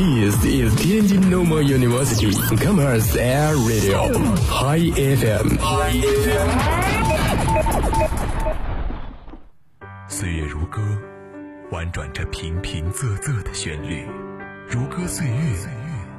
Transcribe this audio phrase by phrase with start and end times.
[0.00, 4.08] This is Tianjin Normal University Commerce Air Radio
[4.48, 5.60] High FM。
[10.08, 10.80] 岁月如歌，
[11.70, 14.06] 婉转着平平仄仄的旋律，
[14.70, 15.68] 如歌岁月，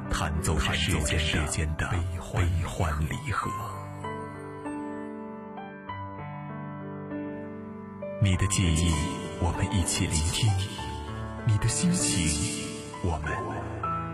[0.08, 0.72] 弹奏着
[1.18, 1.98] 世间的悲
[2.64, 3.50] 欢离合。
[8.22, 8.92] 你的记忆，
[9.40, 10.48] 我们一起聆听；
[11.44, 12.64] 你的心情，
[13.02, 13.32] 我们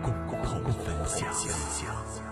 [0.01, 0.13] 共
[0.43, 2.28] 同分享。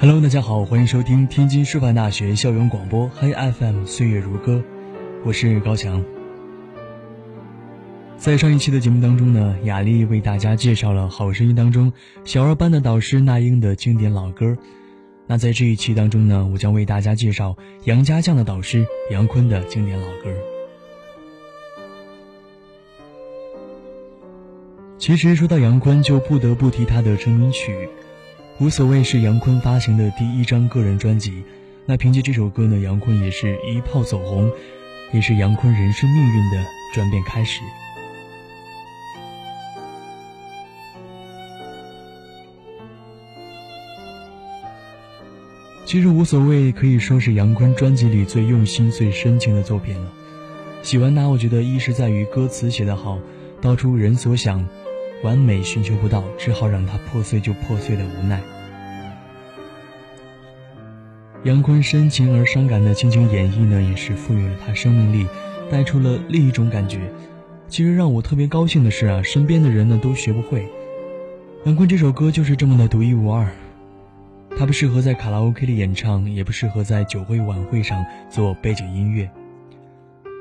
[0.00, 4.62] Hello，大家好，欢迎收听天津师范大学校园广播黑 FM 岁月如歌，
[5.24, 6.04] 我是高强。
[8.16, 11.92] 在上一期的节目当中呢，雅丽为大家介绍了《好声音》当中
[12.24, 14.56] 小二班的导师那英的经典老歌。
[15.26, 20.32] 那在这一期当中呢，我将为大家介绍杨家将的导师杨坤的经典老歌。
[24.96, 27.88] 其实说到杨坤，就不得不提他的成名曲。
[28.60, 31.44] 无所谓是杨坤发行的第一张个人专辑，
[31.86, 34.50] 那凭借这首歌呢，杨坤也是一炮走红，
[35.12, 37.60] 也是杨坤人生命运的转变开始。
[45.86, 50.12] 其实无所谓可以说是杨坤专辑里最用心、最深情的作品了。
[50.82, 53.20] 喜欢他，我觉得一是在于歌词写得好，
[53.60, 54.68] 道出人所想。
[55.22, 58.40] 完美寻求不到，只好让它破碎就破碎的无奈。
[61.44, 65.26] 杨坤深情而伤感的轻轻演绎呢，也是赋予了他生命力，
[65.70, 67.00] 带出了另一种感觉。
[67.68, 70.66] 其实让我特别高兴的是啊，身边的人呢都学不会。
[71.64, 73.48] 杨坤这首歌就是这么的独一无二，
[74.56, 79.30] 它不适合在卡拉 OK 里演唱，也不适合在酒会晚会上做背景音乐。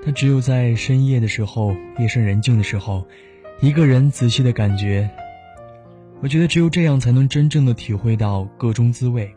[0.05, 3.05] 它只有在深夜的时候，夜深人静的时候。
[3.59, 5.09] 一个人仔细的感觉，
[6.21, 9.33] 我觉得只有这样才能真正的体会到歌中滋味。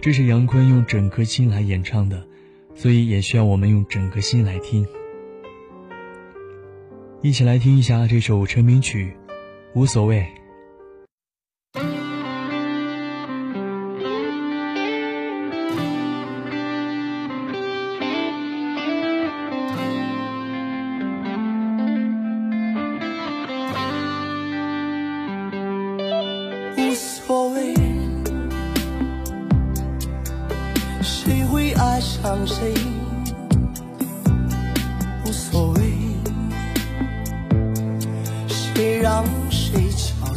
[0.00, 2.26] 这是杨坤用整颗心来演唱的，
[2.74, 4.86] 所以也需要我们用整颗心来听。
[7.20, 9.14] 一起来听一下这首成名曲，
[9.74, 10.26] 无所谓。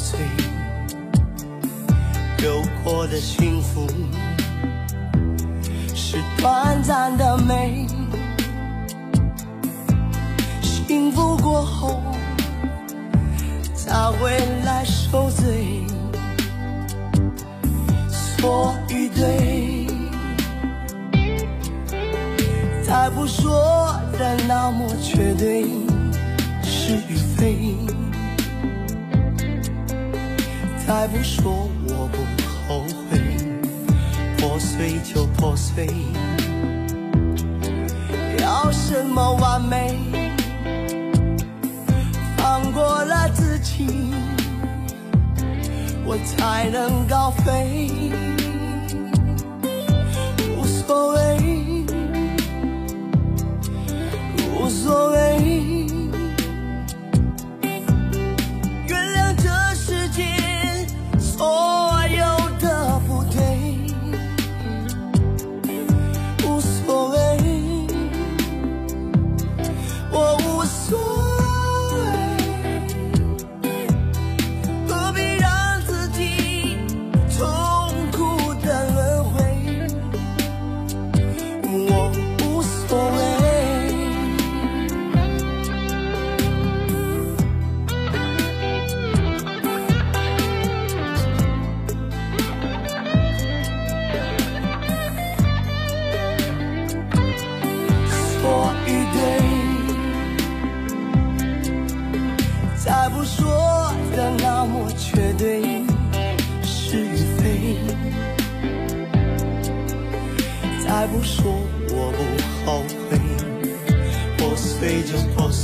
[0.05, 0.17] 憔悴？
[2.43, 3.87] 有过的幸福
[5.95, 7.87] 是短暂的美，
[10.61, 11.99] 幸福过后
[13.73, 15.83] 才会来受罪。
[18.37, 19.87] 错与对。
[22.83, 25.63] 再不说的那么绝对，
[26.61, 27.75] 是与非。
[30.87, 32.17] 再不说我不
[32.67, 33.17] 后悔，
[34.37, 35.87] 破碎就破碎。
[38.39, 39.97] 要什么完美？
[42.37, 44.13] 放过了自己，
[46.05, 47.89] 我才能高飞。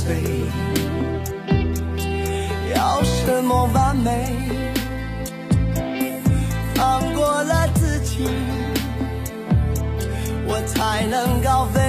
[0.04, 0.16] 碎，
[2.74, 4.10] 要什么完美？
[6.74, 8.26] 放过了自己，
[10.48, 11.81] 我才能高飞。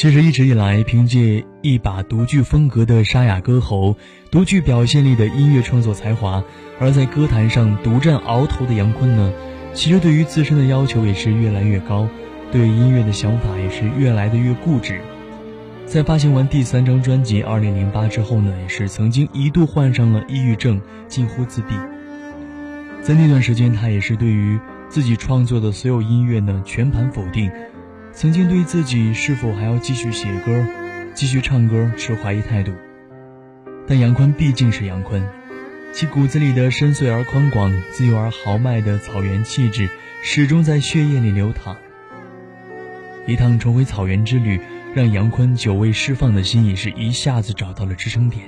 [0.00, 3.98] 其实一直以来，凭借一把独具风格的沙哑歌喉、
[4.30, 6.42] 独具表现力的音乐创作才华，
[6.80, 9.30] 而在歌坛上独占鳌头的杨坤呢，
[9.74, 12.08] 其实对于自身的要求也是越来越高，
[12.50, 14.98] 对音乐的想法也是越来的越固执。
[15.84, 21.74] 在发行完第三张专辑《二零零八》之后呢，也是曾经一度患上了抑郁症，近乎自闭。
[23.02, 24.58] 在那段时间，他也是对于
[24.88, 27.50] 自己创作的所有音乐呢全盘否定。
[28.12, 30.66] 曾经对自己是否还要继续写歌、
[31.14, 32.72] 继续唱歌持怀疑态度，
[33.86, 35.22] 但杨坤毕竟是杨坤，
[35.92, 39.88] 其骨子里的深邃而宽广、自由而豪迈的草原气质
[40.22, 41.76] 始终在血液里流淌。
[43.26, 44.60] 一趟重回草原之旅，
[44.94, 48.44] 让杨坤久未释放的心也是一下子找到了支撑点。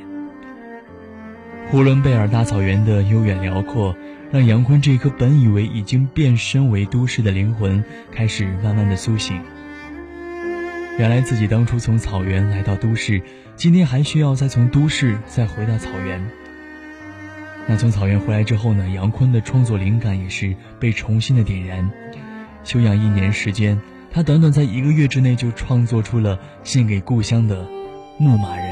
[1.70, 3.96] 呼伦贝尔大草原的悠远辽阔，
[4.32, 9.38] 让杨坤这颗本以为已经变身为都市的灵魂，开始慢慢的苏醒。
[10.98, 13.20] 原来自己当初从草原来到都市，
[13.56, 16.26] 今天还需要再从都市再回到草原。
[17.66, 18.88] 那从草原回来之后呢？
[18.88, 21.90] 杨坤的创作灵感也是被重新的点燃。
[22.64, 23.78] 休养一年时间，
[24.10, 27.64] 他短短在一个月之内就创作出了献给故乡的
[28.18, 28.71] 《牧马人》。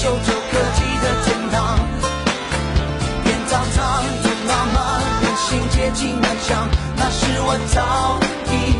[0.00, 1.78] 我伸手就可及的天堂。
[3.22, 3.78] 天苍苍，
[4.24, 4.78] 野茫茫，
[5.20, 6.66] 人心皆情难想，
[6.96, 8.79] 那是我早已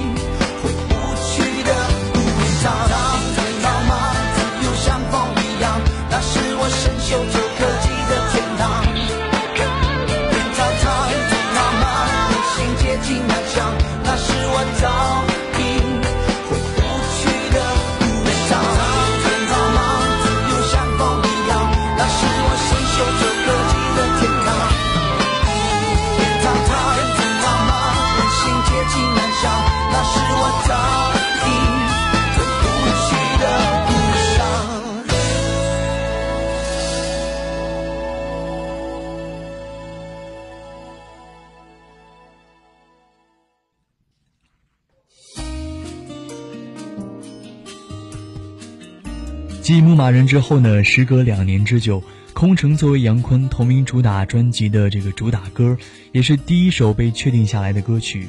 [49.70, 52.00] 继《牧马人》之后呢，时隔两年之久，
[52.32, 55.78] 《空城》作为杨坤同名主打专辑的这个主打歌，
[56.10, 58.26] 也是第一首被确定下来的歌曲，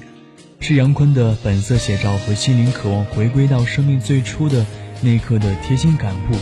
[0.60, 4.63] 是杨坤的本色写照和心灵渴望回归到生命最初的
[5.01, 6.36] 那一刻的贴心感悟。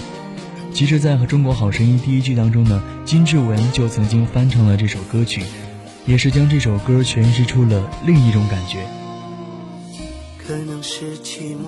[0.74, 5.42] 其实，在和《中国好声音》第一季当中呢，金志文就曾经翻唱了这首歌曲，
[6.06, 8.80] 也是将这首歌诠释出了另一种感觉。
[10.46, 11.68] 可能是寂寞，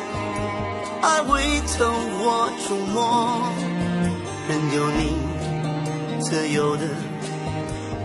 [1.01, 3.41] 爱会透我触摸，
[4.47, 5.17] 任由你
[6.21, 6.83] 自由的，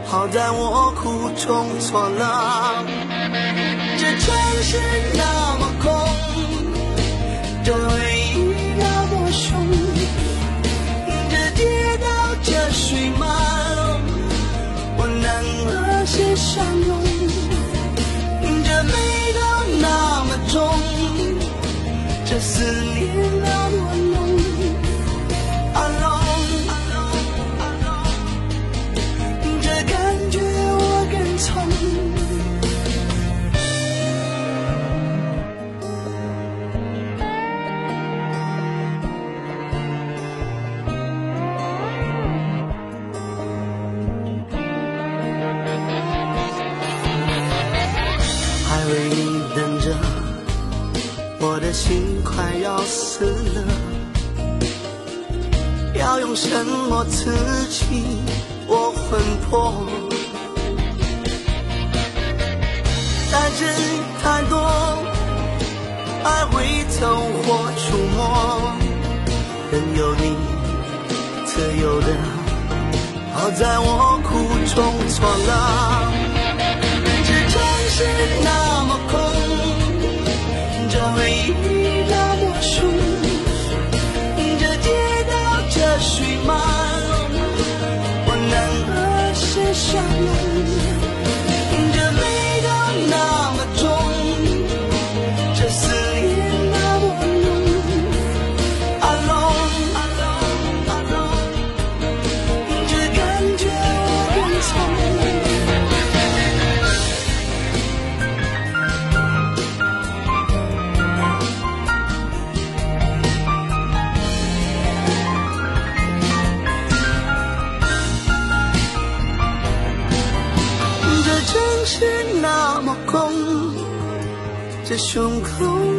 [0.06, 2.84] 好在我苦中作乐。
[3.98, 4.80] 这城市
[5.14, 5.22] 那
[5.58, 5.92] 么空，
[7.62, 7.84] 这回
[8.34, 8.34] 忆
[8.78, 9.52] 那么凶，
[11.28, 12.06] 这街道
[12.42, 13.28] 这水漫，
[14.96, 15.26] 我能
[15.66, 16.88] 和谁相拥？
[18.64, 18.92] 这味
[19.34, 19.40] 道
[19.82, 19.84] 那
[20.24, 20.56] 么重，
[22.36, 23.65] 这思念那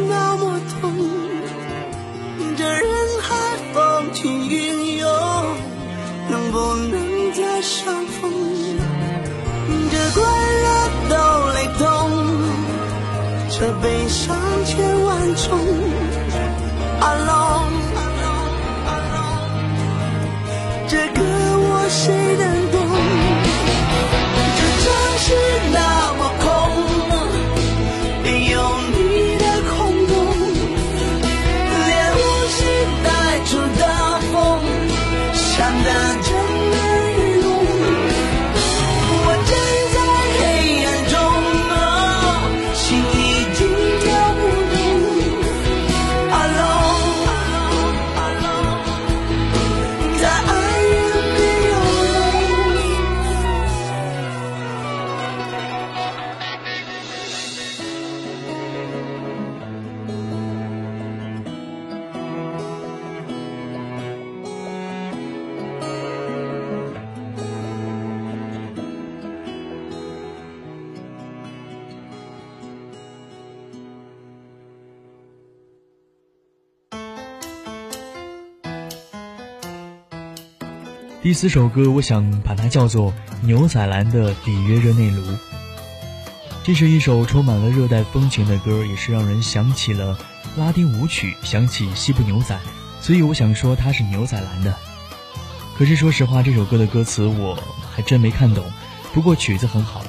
[0.08, 0.92] 那么痛，
[2.56, 2.84] 这人
[3.22, 3.34] 海
[3.72, 5.06] 风起云涌，
[6.30, 6.58] 能不
[6.90, 8.30] 能再相逢？
[9.90, 10.22] 这快
[10.64, 10.66] 乐
[11.08, 11.14] 都
[11.54, 11.86] 雷同，
[13.50, 15.46] 这悲伤千万种。
[81.28, 83.12] 第四首歌，我想把它叫做
[83.42, 85.20] 牛仔蓝的《里约热内卢》。
[86.64, 90.18] 这是一首充满了热带风情的歌，也是让人想起了
[90.56, 92.58] 拉丁舞曲，想起西部牛仔，
[93.02, 94.74] 所以我想说它是牛仔蓝的。
[95.76, 97.62] 可是说实话，这首歌的歌词我
[97.94, 98.64] 还真没看懂，
[99.12, 100.02] 不过曲子很好，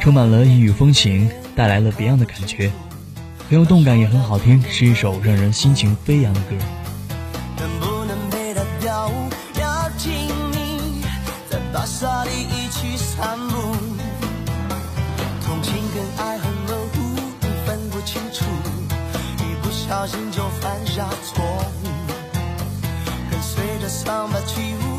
[0.00, 2.72] 充满了异域风情，带来了别样的感觉，
[3.46, 6.56] 很有动感，也很好听，是一首让人心情飞扬的歌。
[11.82, 13.56] 拉萨里一起散步。
[15.44, 17.16] 同情跟爱恨模糊，
[17.66, 18.44] 分不清楚，
[19.38, 21.44] 一不小心就犯下错
[21.82, 21.88] 误。
[23.28, 24.91] 跟随着桑巴起舞，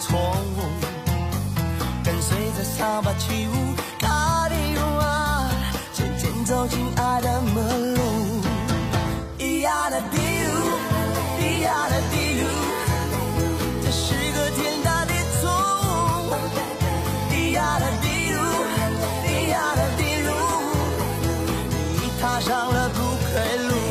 [0.00, 0.58] 错误。
[2.04, 4.54] 跟随着桑巴起舞，卡里
[4.98, 5.48] 哇，
[5.92, 8.00] 渐渐走进爱的门路。
[9.38, 10.50] 咿呀的滴噜，
[11.40, 12.44] 咿呀的滴噜，
[13.82, 15.42] 这是个天大的错
[16.28, 16.34] 误。
[17.30, 18.36] 咿呀的滴噜，
[19.24, 20.28] 咿呀的滴噜。
[21.94, 23.34] 你踏上了不归
[23.68, 23.83] 路。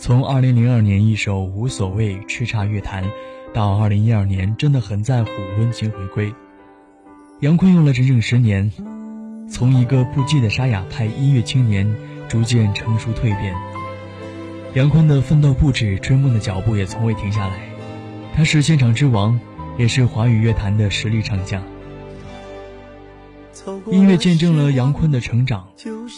[0.00, 3.02] 从2002年一首《无所谓》叱咤乐坛，
[3.52, 6.32] 到2012年真的很在乎温情回归，
[7.40, 8.70] 杨坤用了整整十年，
[9.50, 11.92] 从一个不羁的沙哑派音乐青年，
[12.28, 13.52] 逐渐成熟蜕变。
[14.74, 17.58] 杨坤的奋斗不止，追梦的脚步也从未停下来。
[18.36, 19.40] 他是现场之王，
[19.78, 21.60] 也是华语乐坛的实力唱将。
[23.90, 25.68] 音乐见证了杨坤的成长，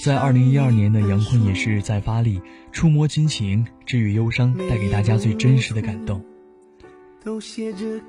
[0.05, 2.41] 在二零一二年的杨坤也是在发力，
[2.73, 6.25] 触摸亲情，治愈忧伤，带给大家最真实的感动。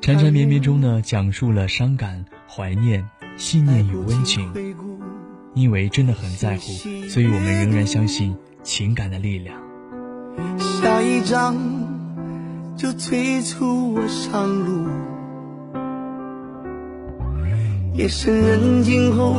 [0.01, 3.06] 缠缠绵绵中呢，讲述了伤感、怀念、
[3.38, 4.49] 信念与温情。
[5.54, 6.71] 因为真的很在乎，
[7.10, 9.62] 所以我们仍然相信情感的力量。
[10.58, 11.58] 下一章
[12.77, 14.88] 就催促我上路。
[17.93, 19.36] 夜深人静后，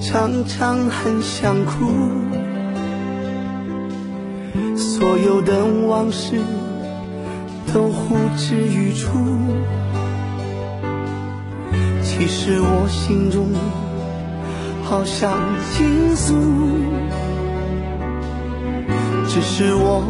[0.00, 1.86] 常常很想哭。
[4.76, 6.40] 所有的往事
[7.72, 9.08] 都呼之欲出。
[12.02, 13.46] 其实我心中
[14.82, 15.38] 好想
[15.72, 16.34] 倾诉，
[19.28, 20.02] 只是我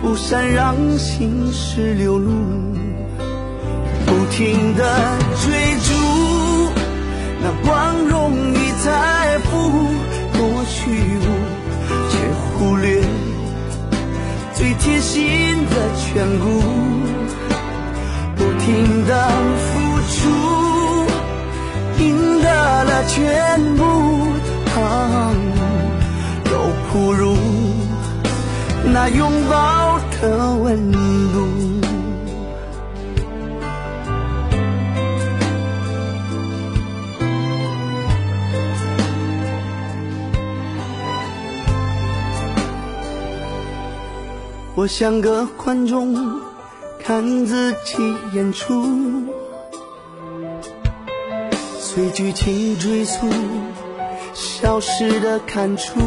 [0.00, 2.30] 不善让心事流露，
[4.06, 5.99] 不停的追逐。
[7.42, 9.48] 那光荣与财富
[10.34, 10.78] 多虚
[11.18, 11.26] 无，
[12.10, 12.12] 却
[12.52, 13.02] 忽略
[14.54, 15.18] 最贴心
[15.66, 16.04] 的眷
[16.38, 16.44] 顾。
[18.36, 19.12] 不停的
[19.56, 19.68] 付
[20.08, 20.18] 出，
[21.98, 22.48] 赢得
[22.84, 23.82] 了全部，
[26.44, 26.52] 都
[26.92, 27.36] 不如
[28.84, 30.99] 那拥抱的温度。
[44.80, 46.40] 我像个观众，
[47.04, 47.98] 看自己
[48.32, 48.82] 演出，
[51.78, 53.28] 随剧情追溯，
[54.32, 56.00] 消失的感触。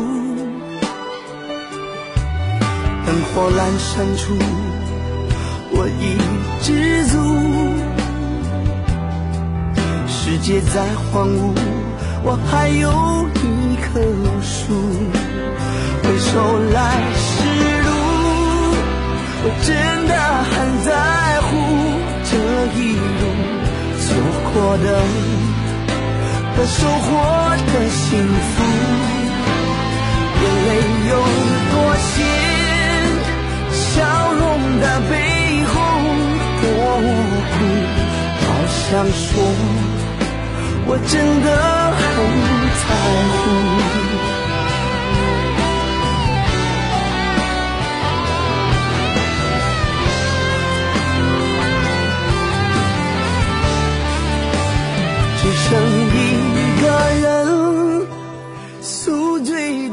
[3.05, 4.33] 灯火阑珊处，
[5.69, 6.17] 我已
[6.63, 7.19] 知足。
[10.07, 10.81] 世界再
[11.12, 11.53] 荒芜，
[12.23, 12.89] 我还有
[13.36, 14.01] 一棵
[14.41, 14.73] 树。
[16.01, 16.33] 回首
[16.73, 17.22] 来。
[19.45, 19.75] 我真
[20.08, 20.13] 的
[20.51, 20.53] 很
[20.86, 20.89] 在
[21.41, 21.51] 乎
[22.23, 22.32] 这
[22.79, 22.82] 一
[23.19, 23.21] 路
[23.99, 24.06] 错
[24.53, 24.86] 过的
[26.56, 27.10] 和收获
[27.73, 28.56] 的幸福，
[30.39, 30.69] 眼泪
[31.10, 31.12] 有
[31.73, 32.23] 多咸，
[33.73, 33.91] 笑
[34.32, 34.41] 容
[34.79, 35.12] 的背
[35.65, 35.73] 后
[36.62, 36.63] 多
[37.51, 37.53] 苦。
[38.39, 39.27] 好想说，
[40.86, 41.12] 我真
[41.43, 41.47] 的
[41.99, 42.08] 很
[42.79, 42.89] 在
[43.39, 44.33] 乎。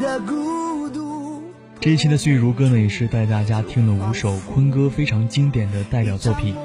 [0.01, 1.43] 的孤独。
[1.79, 6.57] 这一期的岁月如歌呢，也是带大家听了五首坤哥非常经典的代表作品。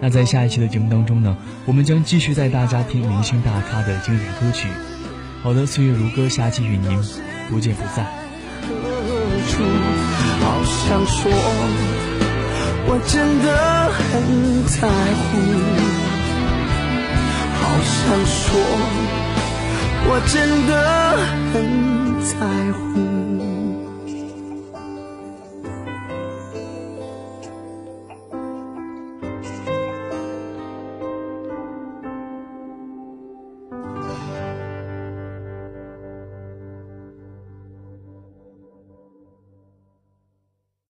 [0.00, 1.36] 那在下一期的节目当中呢，
[1.66, 4.68] 我们将继续带大家听明星大咖的经典歌曲。
[5.42, 6.98] 好的，岁月如歌，下期与您
[7.50, 8.06] 不见不散。
[10.40, 11.30] 好想说，
[12.86, 14.88] 我真的很在
[15.20, 15.30] 乎。
[17.60, 18.48] 好想说，
[20.06, 20.72] 我真的
[21.52, 23.13] 很在乎。